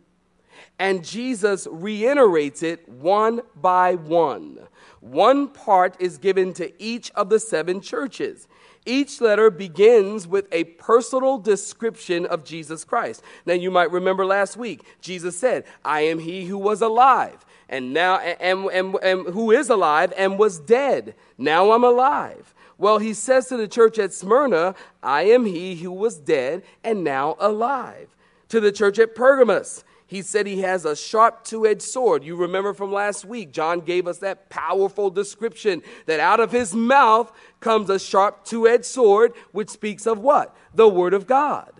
and 0.78 1.04
Jesus 1.04 1.68
reiterates 1.70 2.62
it 2.62 2.88
one 2.88 3.42
by 3.54 3.94
one. 3.94 4.58
One 5.00 5.48
part 5.48 5.96
is 6.00 6.18
given 6.18 6.52
to 6.54 6.72
each 6.82 7.10
of 7.12 7.28
the 7.28 7.38
seven 7.38 7.80
churches. 7.80 8.48
Each 8.86 9.20
letter 9.20 9.50
begins 9.50 10.26
with 10.26 10.46
a 10.52 10.64
personal 10.64 11.38
description 11.38 12.26
of 12.26 12.44
Jesus 12.44 12.84
Christ. 12.84 13.22
Now, 13.46 13.54
you 13.54 13.70
might 13.70 13.90
remember 13.90 14.26
last 14.26 14.56
week, 14.56 14.84
Jesus 15.00 15.38
said, 15.38 15.64
I 15.84 16.02
am 16.02 16.18
he 16.18 16.46
who 16.46 16.58
was 16.58 16.82
alive, 16.82 17.44
and 17.68 17.94
now, 17.94 18.18
and, 18.18 18.66
and, 18.66 18.94
and 18.96 19.26
who 19.28 19.50
is 19.52 19.70
alive 19.70 20.12
and 20.18 20.38
was 20.38 20.58
dead. 20.60 21.14
Now 21.38 21.72
I'm 21.72 21.84
alive. 21.84 22.53
Well, 22.78 22.98
he 22.98 23.14
says 23.14 23.48
to 23.48 23.56
the 23.56 23.68
church 23.68 23.98
at 23.98 24.12
Smyrna, 24.12 24.74
I 25.02 25.22
am 25.22 25.44
he 25.44 25.76
who 25.76 25.92
was 25.92 26.18
dead 26.18 26.62
and 26.82 27.04
now 27.04 27.36
alive. 27.38 28.14
To 28.48 28.60
the 28.60 28.72
church 28.72 28.98
at 28.98 29.14
Pergamos, 29.14 29.84
he 30.06 30.22
said 30.22 30.46
he 30.46 30.60
has 30.60 30.84
a 30.84 30.94
sharp 30.94 31.44
two 31.44 31.66
edged 31.66 31.82
sword. 31.82 32.24
You 32.24 32.36
remember 32.36 32.74
from 32.74 32.92
last 32.92 33.24
week, 33.24 33.52
John 33.52 33.80
gave 33.80 34.06
us 34.06 34.18
that 34.18 34.50
powerful 34.50 35.10
description 35.10 35.82
that 36.06 36.20
out 36.20 36.40
of 36.40 36.52
his 36.52 36.74
mouth 36.74 37.32
comes 37.60 37.90
a 37.90 37.98
sharp 37.98 38.44
two 38.44 38.68
edged 38.68 38.84
sword, 38.84 39.32
which 39.52 39.70
speaks 39.70 40.06
of 40.06 40.18
what? 40.18 40.54
The 40.74 40.88
Word 40.88 41.14
of 41.14 41.26
God. 41.26 41.72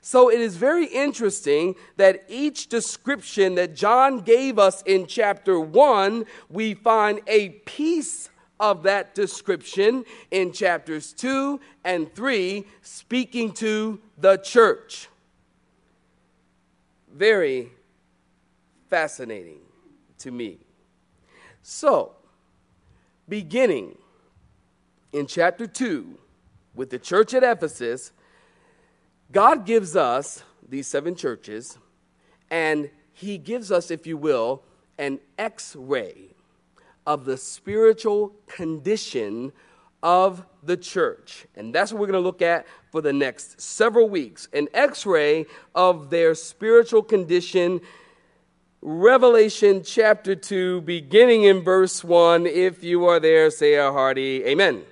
So 0.00 0.30
it 0.30 0.40
is 0.40 0.56
very 0.56 0.86
interesting 0.86 1.74
that 1.96 2.24
each 2.28 2.68
description 2.68 3.56
that 3.56 3.76
John 3.76 4.20
gave 4.20 4.58
us 4.58 4.82
in 4.82 5.06
chapter 5.06 5.60
1, 5.60 6.24
we 6.48 6.72
find 6.72 7.20
a 7.26 7.50
piece 7.50 8.30
of 8.60 8.84
that 8.84 9.14
description 9.16 10.04
in 10.30 10.52
chapters 10.52 11.12
2 11.14 11.58
and 11.84 12.14
3, 12.14 12.64
speaking 12.82 13.50
to 13.52 14.00
the 14.18 14.36
church 14.36 15.08
very 17.20 17.70
fascinating 18.88 19.60
to 20.18 20.30
me. 20.30 20.58
So, 21.62 22.12
beginning 23.28 23.98
in 25.12 25.26
chapter 25.26 25.66
2 25.66 26.18
with 26.74 26.90
the 26.90 26.98
church 26.98 27.34
at 27.34 27.42
Ephesus, 27.42 28.12
God 29.32 29.66
gives 29.66 29.96
us 29.96 30.42
these 30.66 30.86
seven 30.86 31.14
churches, 31.14 31.78
and 32.50 32.90
He 33.12 33.38
gives 33.38 33.70
us, 33.70 33.90
if 33.90 34.06
you 34.06 34.16
will, 34.16 34.62
an 34.98 35.20
x 35.38 35.76
ray 35.76 36.34
of 37.06 37.24
the 37.24 37.36
spiritual 37.36 38.34
condition 38.46 39.52
of 40.02 40.44
the 40.62 40.76
church. 40.76 41.46
And 41.56 41.74
that's 41.74 41.92
what 41.92 42.00
we're 42.00 42.06
going 42.06 42.22
to 42.22 42.26
look 42.26 42.42
at 42.42 42.66
for 42.90 43.00
the 43.00 43.12
next 43.12 43.60
several 43.60 44.08
weeks 44.08 44.48
an 44.52 44.68
x 44.72 45.06
ray 45.06 45.46
of 45.74 46.10
their 46.10 46.34
spiritual 46.34 47.02
condition. 47.02 47.80
Revelation 48.82 49.82
chapter 49.84 50.34
2, 50.34 50.80
beginning 50.82 51.44
in 51.44 51.62
verse 51.62 52.02
1. 52.02 52.46
If 52.46 52.82
you 52.82 53.04
are 53.06 53.20
there, 53.20 53.50
say 53.50 53.74
a 53.74 53.92
hearty 53.92 54.42
amen. 54.44 54.76
amen. 54.76 54.84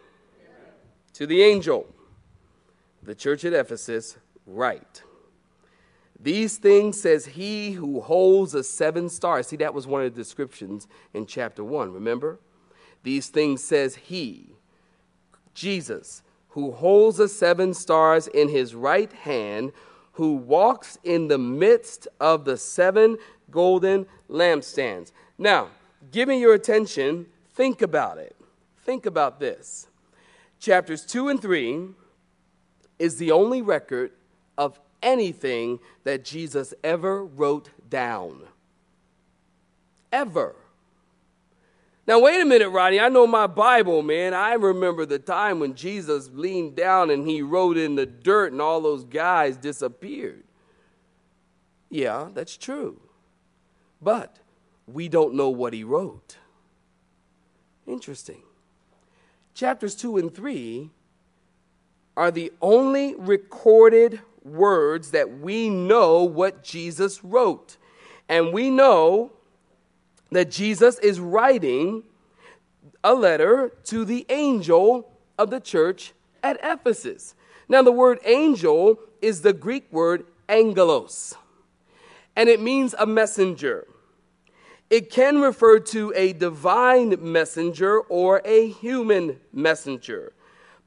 To 1.14 1.26
the 1.26 1.42
angel, 1.42 1.86
the 3.02 3.14
church 3.14 3.46
at 3.46 3.54
Ephesus, 3.54 4.18
write. 4.46 5.02
These 6.20 6.58
things 6.58 7.00
says 7.00 7.26
he 7.26 7.72
who 7.72 8.00
holds 8.00 8.52
the 8.52 8.64
seven 8.64 9.08
stars. 9.08 9.48
See, 9.48 9.56
that 9.56 9.74
was 9.74 9.86
one 9.86 10.02
of 10.02 10.12
the 10.12 10.20
descriptions 10.20 10.88
in 11.14 11.26
chapter 11.26 11.62
1, 11.62 11.92
remember? 11.92 12.40
These 13.04 13.28
things 13.28 13.62
says 13.62 13.96
he 13.96 14.54
Jesus, 15.54 16.22
who 16.50 16.70
holds 16.70 17.16
the 17.16 17.28
seven 17.28 17.74
stars 17.74 18.28
in 18.28 18.48
his 18.48 18.76
right 18.76 19.12
hand, 19.12 19.72
who 20.12 20.34
walks 20.34 20.98
in 21.02 21.28
the 21.28 21.38
midst 21.38 22.06
of 22.20 22.44
the 22.44 22.56
seven 22.56 23.18
golden 23.50 24.06
lampstands. 24.30 25.10
Now, 25.36 25.68
give 26.12 26.28
me 26.28 26.40
your 26.40 26.54
attention. 26.54 27.26
Think 27.54 27.82
about 27.82 28.18
it. 28.18 28.36
Think 28.84 29.04
about 29.04 29.40
this. 29.40 29.88
Chapters 30.60 31.04
2 31.04 31.28
and 31.28 31.42
3 31.42 31.88
is 32.98 33.16
the 33.16 33.32
only 33.32 33.62
record 33.62 34.12
of 34.56 34.80
anything 35.02 35.80
that 36.04 36.24
Jesus 36.24 36.74
ever 36.82 37.24
wrote 37.24 37.70
down. 37.88 38.42
Ever. 40.12 40.54
Now, 42.06 42.20
wait 42.20 42.40
a 42.40 42.44
minute, 42.46 42.70
Rodney. 42.70 43.00
I 43.00 43.10
know 43.10 43.26
my 43.26 43.46
Bible, 43.46 44.00
man. 44.02 44.32
I 44.32 44.54
remember 44.54 45.04
the 45.04 45.18
time 45.18 45.60
when 45.60 45.74
Jesus 45.74 46.30
leaned 46.32 46.74
down 46.74 47.10
and 47.10 47.28
he 47.28 47.42
wrote 47.42 47.76
in 47.76 47.96
the 47.96 48.06
dirt 48.06 48.52
and 48.52 48.62
all 48.62 48.80
those 48.80 49.04
guys 49.04 49.58
disappeared. 49.58 50.44
Yeah, 51.90 52.28
that's 52.32 52.56
true. 52.56 52.98
But 54.00 54.38
we 54.86 55.08
don't 55.08 55.34
know 55.34 55.50
what 55.50 55.74
he 55.74 55.84
wrote. 55.84 56.38
Interesting. 57.86 58.42
Chapters 59.52 59.94
2 59.94 60.16
and 60.16 60.34
3 60.34 60.90
are 62.16 62.30
the 62.30 62.52
only 62.62 63.14
recorded 63.16 64.20
words 64.48 65.10
that 65.12 65.38
we 65.40 65.68
know 65.68 66.22
what 66.24 66.62
Jesus 66.62 67.22
wrote. 67.22 67.76
And 68.28 68.52
we 68.52 68.70
know 68.70 69.32
that 70.30 70.50
Jesus 70.50 70.98
is 70.98 71.20
writing 71.20 72.02
a 73.02 73.14
letter 73.14 73.72
to 73.84 74.04
the 74.04 74.26
angel 74.28 75.10
of 75.38 75.50
the 75.50 75.60
church 75.60 76.12
at 76.42 76.58
Ephesus. 76.62 77.34
Now, 77.68 77.82
the 77.82 77.92
word 77.92 78.18
angel 78.24 78.98
is 79.20 79.42
the 79.42 79.52
Greek 79.52 79.92
word 79.92 80.24
angelos, 80.48 81.34
and 82.34 82.48
it 82.48 82.60
means 82.60 82.94
a 82.98 83.06
messenger. 83.06 83.86
It 84.90 85.10
can 85.10 85.40
refer 85.40 85.80
to 85.80 86.12
a 86.16 86.32
divine 86.32 87.16
messenger 87.20 88.00
or 88.00 88.40
a 88.44 88.68
human 88.68 89.38
messenger. 89.52 90.32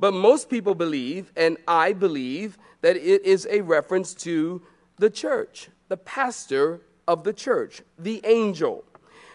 But 0.02 0.16
most 0.16 0.50
people 0.50 0.74
believe, 0.74 1.32
and 1.36 1.58
I 1.68 1.94
believe, 1.94 2.58
that 2.82 2.98
it 2.98 3.24
is 3.24 3.48
a 3.52 3.62
reference 3.62 4.16
to 4.16 4.64
the 4.98 5.12
church, 5.12 5.70
the 5.90 5.96
pastor 5.96 6.82
of 7.08 7.24
the 7.24 7.34
church, 7.34 7.84
the 8.00 8.20
angel. 8.26 8.84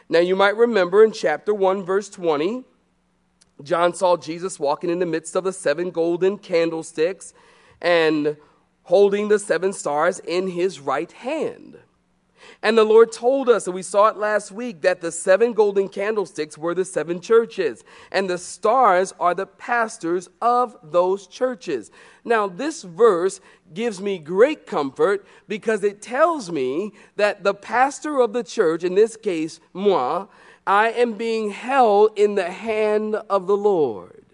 Now, 0.08 0.18
you 0.18 0.34
might 0.34 0.56
remember 0.56 1.04
in 1.04 1.12
chapter 1.12 1.54
1, 1.54 1.84
verse 1.84 2.08
20, 2.08 2.64
John 3.62 3.94
saw 3.94 4.16
Jesus 4.16 4.58
walking 4.58 4.90
in 4.90 4.98
the 4.98 5.06
midst 5.06 5.36
of 5.36 5.44
the 5.44 5.52
seven 5.52 5.90
golden 5.92 6.36
candlesticks 6.36 7.32
and 7.80 8.36
holding 8.82 9.28
the 9.28 9.38
seven 9.38 9.72
stars 9.72 10.18
in 10.18 10.48
his 10.48 10.80
right 10.80 11.12
hand. 11.12 11.78
And 12.62 12.76
the 12.76 12.84
Lord 12.84 13.12
told 13.12 13.48
us, 13.48 13.66
and 13.66 13.74
we 13.74 13.82
saw 13.82 14.08
it 14.08 14.16
last 14.16 14.50
week, 14.50 14.82
that 14.82 15.00
the 15.00 15.12
seven 15.12 15.52
golden 15.52 15.88
candlesticks 15.88 16.56
were 16.56 16.74
the 16.74 16.84
seven 16.84 17.20
churches, 17.20 17.84
and 18.10 18.28
the 18.28 18.38
stars 18.38 19.14
are 19.20 19.34
the 19.34 19.46
pastors 19.46 20.28
of 20.40 20.76
those 20.82 21.26
churches. 21.26 21.90
Now, 22.24 22.48
this 22.48 22.82
verse 22.82 23.40
gives 23.72 24.00
me 24.00 24.18
great 24.18 24.66
comfort 24.66 25.26
because 25.48 25.84
it 25.84 26.02
tells 26.02 26.50
me 26.50 26.92
that 27.16 27.44
the 27.44 27.54
pastor 27.54 28.20
of 28.20 28.32
the 28.32 28.42
church, 28.42 28.84
in 28.84 28.94
this 28.94 29.16
case, 29.16 29.60
moi, 29.72 30.26
I 30.66 30.90
am 30.90 31.12
being 31.12 31.50
held 31.50 32.18
in 32.18 32.34
the 32.34 32.50
hand 32.50 33.14
of 33.14 33.46
the 33.46 33.56
Lord. 33.56 34.24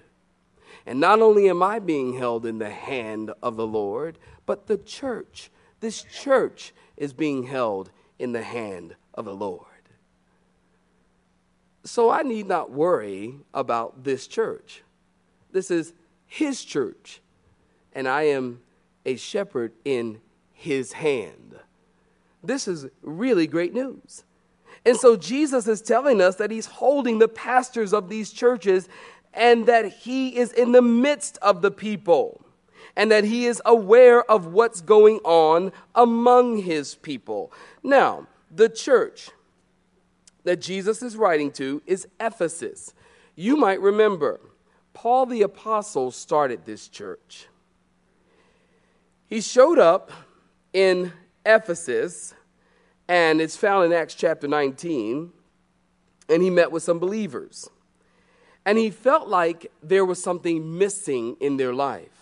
And 0.86 0.98
not 0.98 1.20
only 1.20 1.48
am 1.48 1.62
I 1.62 1.78
being 1.78 2.16
held 2.16 2.46
in 2.46 2.58
the 2.58 2.70
hand 2.70 3.32
of 3.42 3.56
the 3.56 3.66
Lord, 3.66 4.18
but 4.46 4.66
the 4.66 4.78
church, 4.78 5.50
this 5.80 6.02
church, 6.02 6.72
is 6.96 7.12
being 7.12 7.44
held 7.44 7.90
in 8.22 8.30
the 8.30 8.42
hand 8.42 8.94
of 9.14 9.24
the 9.24 9.34
Lord. 9.34 9.66
So 11.82 12.08
I 12.08 12.22
need 12.22 12.46
not 12.46 12.70
worry 12.70 13.34
about 13.52 14.04
this 14.04 14.28
church. 14.28 14.82
This 15.50 15.72
is 15.72 15.92
His 16.26 16.64
church, 16.64 17.20
and 17.92 18.06
I 18.06 18.22
am 18.22 18.60
a 19.04 19.16
shepherd 19.16 19.72
in 19.84 20.20
His 20.52 20.92
hand. 20.92 21.56
This 22.44 22.68
is 22.68 22.86
really 23.02 23.48
great 23.48 23.74
news. 23.74 24.22
And 24.86 24.96
so 24.96 25.16
Jesus 25.16 25.66
is 25.66 25.82
telling 25.82 26.20
us 26.20 26.36
that 26.36 26.52
He's 26.52 26.66
holding 26.66 27.18
the 27.18 27.26
pastors 27.26 27.92
of 27.92 28.08
these 28.08 28.32
churches 28.32 28.88
and 29.34 29.66
that 29.66 29.92
He 29.92 30.36
is 30.36 30.52
in 30.52 30.70
the 30.70 30.82
midst 30.82 31.38
of 31.38 31.60
the 31.60 31.72
people 31.72 32.44
and 32.96 33.10
that 33.10 33.24
he 33.24 33.46
is 33.46 33.60
aware 33.64 34.22
of 34.30 34.46
what's 34.46 34.80
going 34.80 35.18
on 35.24 35.72
among 35.94 36.58
his 36.58 36.94
people. 36.94 37.52
Now, 37.82 38.26
the 38.50 38.68
church 38.68 39.30
that 40.44 40.60
Jesus 40.60 41.02
is 41.02 41.16
writing 41.16 41.50
to 41.52 41.82
is 41.86 42.06
Ephesus. 42.20 42.92
You 43.34 43.56
might 43.56 43.80
remember, 43.80 44.40
Paul 44.92 45.26
the 45.26 45.42
Apostle 45.42 46.10
started 46.10 46.64
this 46.64 46.88
church. 46.88 47.46
He 49.26 49.40
showed 49.40 49.78
up 49.78 50.12
in 50.72 51.12
Ephesus, 51.46 52.34
and 53.08 53.40
it's 53.40 53.56
found 53.56 53.86
in 53.86 53.92
Acts 53.92 54.14
chapter 54.14 54.46
19, 54.46 55.32
and 56.28 56.42
he 56.42 56.50
met 56.50 56.70
with 56.70 56.82
some 56.82 56.98
believers. 56.98 57.70
And 58.64 58.78
he 58.78 58.90
felt 58.90 59.28
like 59.28 59.72
there 59.82 60.04
was 60.04 60.22
something 60.22 60.78
missing 60.78 61.36
in 61.40 61.56
their 61.56 61.74
life. 61.74 62.21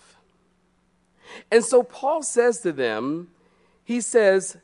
And 1.51 1.63
so 1.63 1.83
Paul 1.83 2.23
says 2.23 2.59
to 2.61 2.71
them, 2.71 3.29
he 3.83 4.01
says, 4.01 4.57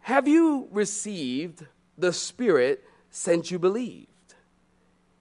Have 0.00 0.26
you 0.26 0.68
received 0.70 1.66
the 1.96 2.12
Spirit 2.12 2.84
since 3.10 3.50
you 3.50 3.58
believed? 3.58 4.06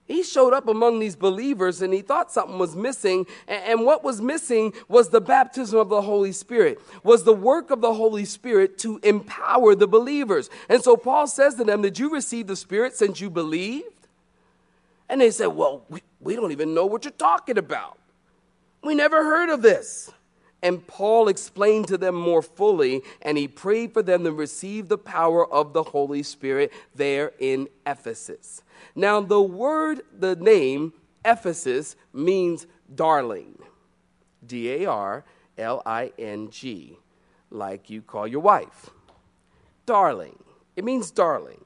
He 0.08 0.24
showed 0.24 0.54
up 0.54 0.70
among 0.70 1.00
these 1.00 1.18
believers 1.18 1.82
and 1.82 1.94
he 1.94 2.02
thought 2.02 2.32
something 2.32 2.58
was 2.58 2.78
missing. 2.78 3.28
And 3.48 3.84
what 3.84 4.06
was 4.06 4.22
missing 4.22 4.74
was 4.88 5.10
the 5.10 5.20
baptism 5.20 5.78
of 5.78 5.90
the 5.90 6.02
Holy 6.02 6.32
Spirit, 6.32 6.80
was 7.04 7.24
the 7.24 7.34
work 7.34 7.72
of 7.72 7.82
the 7.82 7.94
Holy 7.94 8.24
Spirit 8.24 8.78
to 8.80 9.00
empower 9.04 9.76
the 9.76 9.88
believers. 9.88 10.50
And 10.70 10.82
so 10.82 10.96
Paul 10.96 11.28
says 11.28 11.56
to 11.56 11.66
them, 11.66 11.82
Did 11.82 12.00
you 12.00 12.10
receive 12.10 12.48
the 12.48 12.56
Spirit 12.56 12.96
since 12.96 13.20
you 13.20 13.30
believed? 13.30 14.08
And 15.10 15.20
they 15.20 15.32
said, 15.32 15.48
Well, 15.48 15.84
we, 15.90 16.02
we 16.22 16.38
don't 16.38 16.54
even 16.54 16.74
know 16.74 16.86
what 16.86 17.04
you're 17.04 17.12
talking 17.12 17.58
about. 17.58 18.00
We 18.82 18.96
never 18.96 19.24
heard 19.26 19.50
of 19.50 19.62
this. 19.62 20.10
And 20.64 20.86
Paul 20.88 21.28
explained 21.28 21.88
to 21.90 21.98
them 21.98 22.16
more 22.16 22.42
fully, 22.42 23.04
and 23.22 23.38
he 23.38 23.48
prayed 23.48 23.94
for 23.94 24.02
them 24.02 24.24
to 24.24 24.32
receive 24.32 24.90
the 24.90 24.98
power 24.98 25.48
of 25.52 25.74
the 25.74 25.84
Holy 25.84 26.24
Spirit 26.24 26.74
there 26.96 27.34
in 27.40 27.68
Ephesus. 27.86 28.64
Now, 28.96 29.22
the 29.22 29.42
word, 29.42 30.02
the 30.18 30.36
name 30.36 30.94
Ephesus 31.24 31.96
means 32.12 32.66
darling. 32.94 33.60
D 34.46 34.72
A 34.84 34.86
R 34.86 35.26
L 35.58 35.82
I 35.86 36.12
N 36.18 36.50
G, 36.50 36.98
like 37.52 37.90
you 37.90 38.02
call 38.02 38.28
your 38.28 38.42
wife. 38.42 38.90
Darling. 39.86 40.40
It 40.76 40.84
means 40.84 41.12
darling. 41.12 41.66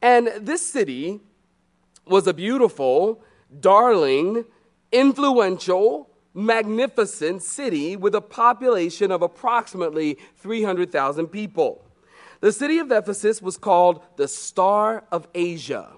And 0.00 0.28
this 0.40 0.64
city 0.64 1.20
was 2.06 2.26
a 2.26 2.34
beautiful, 2.34 3.22
darling, 3.60 4.44
influential, 4.92 6.07
magnificent 6.38 7.42
city 7.42 7.96
with 7.96 8.14
a 8.14 8.20
population 8.20 9.10
of 9.10 9.22
approximately 9.22 10.16
300,000 10.36 11.26
people. 11.26 11.84
The 12.40 12.52
city 12.52 12.78
of 12.78 12.92
Ephesus 12.92 13.42
was 13.42 13.56
called 13.56 14.02
the 14.16 14.28
Star 14.28 15.04
of 15.10 15.26
Asia 15.34 15.90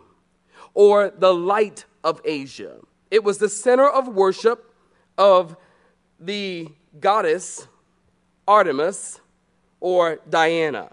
or 0.72 1.10
the 1.10 1.34
Light 1.34 1.84
of 2.02 2.22
Asia. 2.24 2.78
It 3.10 3.22
was 3.22 3.36
the 3.36 3.50
center 3.50 3.86
of 3.86 4.08
worship 4.08 4.74
of 5.18 5.56
the 6.18 6.68
goddess 6.98 7.68
Artemis 8.48 9.20
or 9.80 10.20
Diana. 10.28 10.90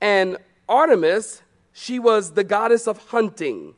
And 0.00 0.38
Artemis, 0.68 1.42
she 1.72 1.98
was 1.98 2.32
the 2.32 2.44
goddess 2.44 2.88
of 2.88 2.96
hunting 3.08 3.74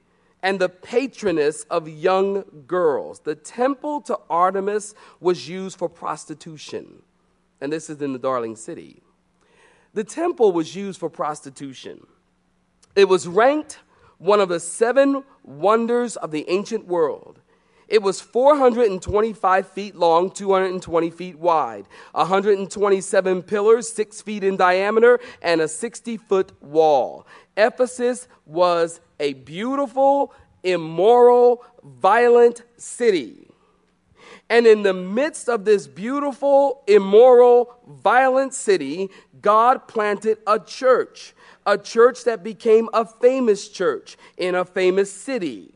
and 0.46 0.60
the 0.60 0.68
patroness 0.68 1.64
of 1.70 1.88
young 1.88 2.44
girls. 2.68 3.18
The 3.18 3.34
temple 3.34 4.00
to 4.02 4.16
Artemis 4.30 4.94
was 5.18 5.48
used 5.48 5.76
for 5.76 5.88
prostitution, 5.88 7.02
and 7.60 7.72
this 7.72 7.90
is 7.90 8.00
in 8.00 8.12
the 8.12 8.18
Darling 8.20 8.54
City. 8.54 9.02
The 9.94 10.04
temple 10.04 10.52
was 10.52 10.76
used 10.76 11.00
for 11.00 11.10
prostitution. 11.10 12.06
It 12.94 13.08
was 13.08 13.26
ranked 13.26 13.80
one 14.18 14.38
of 14.38 14.48
the 14.48 14.60
seven 14.60 15.24
wonders 15.42 16.14
of 16.14 16.30
the 16.30 16.48
ancient 16.48 16.86
world. 16.86 17.40
It 17.88 18.02
was 18.02 18.20
425 18.20 19.68
feet 19.68 19.94
long, 19.94 20.30
220 20.30 21.10
feet 21.10 21.38
wide, 21.38 21.86
127 22.12 23.42
pillars, 23.42 23.88
6 23.88 24.22
feet 24.22 24.42
in 24.42 24.56
diameter, 24.56 25.20
and 25.40 25.60
a 25.60 25.68
60 25.68 26.16
foot 26.16 26.50
wall. 26.60 27.26
Ephesus 27.56 28.26
was 28.44 29.00
a 29.20 29.34
beautiful, 29.34 30.34
immoral, 30.64 31.64
violent 31.84 32.62
city. 32.76 33.46
And 34.48 34.66
in 34.66 34.82
the 34.82 34.94
midst 34.94 35.48
of 35.48 35.64
this 35.64 35.86
beautiful, 35.86 36.82
immoral, 36.86 37.76
violent 37.86 38.54
city, 38.54 39.10
God 39.40 39.86
planted 39.88 40.38
a 40.46 40.58
church, 40.58 41.34
a 41.64 41.78
church 41.78 42.24
that 42.24 42.42
became 42.42 42.88
a 42.92 43.04
famous 43.04 43.68
church 43.68 44.16
in 44.36 44.54
a 44.54 44.64
famous 44.64 45.12
city. 45.12 45.75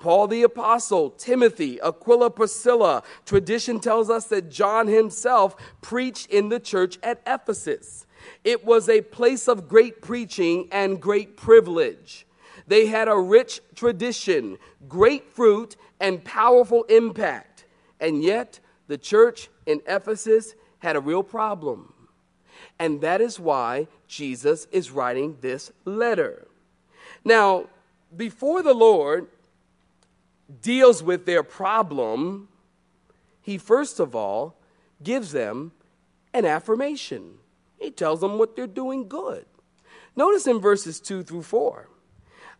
Paul 0.00 0.28
the 0.28 0.42
Apostle, 0.42 1.10
Timothy, 1.10 1.80
Aquila, 1.80 2.30
Priscilla. 2.30 3.02
Tradition 3.26 3.78
tells 3.78 4.10
us 4.10 4.24
that 4.28 4.50
John 4.50 4.88
himself 4.88 5.54
preached 5.82 6.30
in 6.30 6.48
the 6.48 6.58
church 6.58 6.98
at 7.02 7.22
Ephesus. 7.26 8.06
It 8.42 8.64
was 8.64 8.88
a 8.88 9.02
place 9.02 9.46
of 9.46 9.68
great 9.68 10.00
preaching 10.00 10.68
and 10.72 11.00
great 11.00 11.36
privilege. 11.36 12.26
They 12.66 12.86
had 12.86 13.08
a 13.08 13.18
rich 13.18 13.60
tradition, 13.74 14.58
great 14.88 15.30
fruit, 15.32 15.76
and 16.00 16.24
powerful 16.24 16.84
impact. 16.84 17.66
And 18.00 18.22
yet, 18.22 18.58
the 18.88 18.98
church 18.98 19.50
in 19.66 19.82
Ephesus 19.86 20.54
had 20.78 20.96
a 20.96 21.00
real 21.00 21.22
problem. 21.22 21.92
And 22.78 23.02
that 23.02 23.20
is 23.20 23.38
why 23.38 23.86
Jesus 24.08 24.66
is 24.72 24.90
writing 24.90 25.36
this 25.42 25.72
letter. 25.84 26.48
Now, 27.22 27.66
before 28.16 28.62
the 28.62 28.74
Lord 28.74 29.28
deals 30.62 31.02
with 31.02 31.26
their 31.26 31.42
problem, 31.42 32.48
he 33.40 33.58
first 33.58 34.00
of 34.00 34.14
all 34.14 34.56
gives 35.02 35.32
them 35.32 35.72
an 36.32 36.44
affirmation. 36.44 37.38
He 37.78 37.90
tells 37.90 38.20
them 38.20 38.38
what 38.38 38.56
they're 38.56 38.66
doing 38.66 39.08
good. 39.08 39.46
Notice 40.16 40.46
in 40.46 40.60
verses 40.60 41.00
2 41.00 41.22
through 41.22 41.42
4 41.42 41.88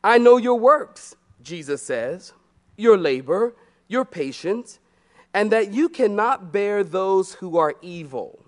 I 0.02 0.18
know 0.18 0.36
your 0.36 0.58
works, 0.58 1.14
Jesus 1.42 1.82
says, 1.82 2.32
your 2.76 2.96
labor, 2.96 3.54
your 3.86 4.04
patience, 4.04 4.78
and 5.34 5.52
that 5.52 5.72
you 5.72 5.88
cannot 5.88 6.52
bear 6.52 6.82
those 6.82 7.34
who 7.34 7.58
are 7.58 7.74
evil. 7.82 8.40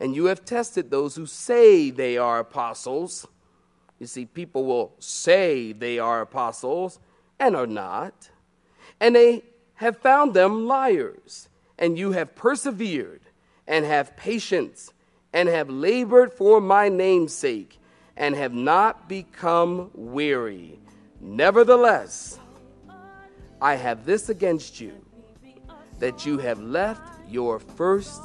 And 0.00 0.14
you 0.14 0.24
have 0.26 0.44
tested 0.44 0.90
those 0.90 1.14
who 1.14 1.26
say 1.26 1.90
they 1.90 2.18
are 2.18 2.40
apostles. 2.40 3.26
You 4.00 4.06
see, 4.06 4.26
people 4.26 4.64
will 4.64 4.94
say 4.98 5.72
they 5.72 5.98
are 5.98 6.20
apostles 6.20 6.98
and 7.38 7.54
are 7.54 7.66
not. 7.66 8.30
And 9.00 9.14
they 9.14 9.42
have 9.74 9.98
found 9.98 10.34
them 10.34 10.66
liars. 10.66 11.48
And 11.78 11.98
you 11.98 12.12
have 12.12 12.34
persevered 12.34 13.20
and 13.66 13.84
have 13.84 14.16
patience 14.16 14.92
and 15.32 15.48
have 15.48 15.68
labored 15.68 16.32
for 16.32 16.60
my 16.60 16.88
name's 16.88 17.32
sake 17.32 17.78
and 18.16 18.34
have 18.36 18.52
not 18.52 19.08
become 19.08 19.90
weary. 19.94 20.78
Nevertheless, 21.20 22.38
I 23.60 23.74
have 23.74 24.04
this 24.04 24.28
against 24.28 24.80
you 24.80 24.92
that 25.98 26.26
you 26.26 26.38
have 26.38 26.60
left 26.60 27.02
your 27.28 27.58
first 27.58 28.22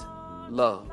love. 0.49 0.91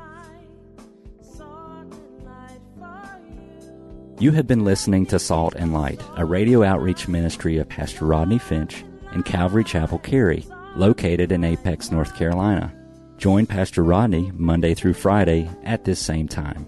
You 4.19 4.31
have 4.31 4.47
been 4.47 4.63
listening 4.63 5.05
to 5.07 5.19
Salt 5.19 5.53
and 5.55 5.73
Light, 5.73 6.01
a 6.15 6.25
radio 6.25 6.63
outreach 6.63 7.07
ministry 7.07 7.57
of 7.57 7.69
Pastor 7.69 8.05
Rodney 8.05 8.39
Finch 8.39 8.83
Calvary 9.23 9.63
Chapel, 9.63 9.99
Cary, 9.99 10.45
located 10.75 11.31
in 11.31 11.43
Apex, 11.43 11.91
North 11.91 12.15
Carolina. 12.15 12.73
Join 13.17 13.45
Pastor 13.45 13.83
Rodney 13.83 14.31
Monday 14.35 14.73
through 14.73 14.93
Friday 14.93 15.49
at 15.63 15.83
this 15.85 15.99
same 15.99 16.27
time. 16.27 16.67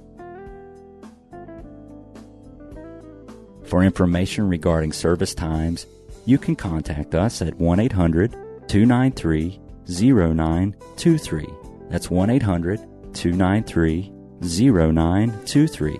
For 3.66 3.84
information 3.84 4.50
regarding 4.50 4.94
service 4.94 5.36
times, 5.36 5.86
you 6.26 6.40
can 6.40 6.56
contact 6.56 7.14
us 7.14 7.42
at 7.42 7.56
1 7.56 7.80
800 7.80 8.32
293 8.68 9.60
0923. 9.88 11.48
That's 11.90 12.10
1 12.10 12.30
800 12.30 12.80
293 13.14 14.12
0923. 14.42 16.00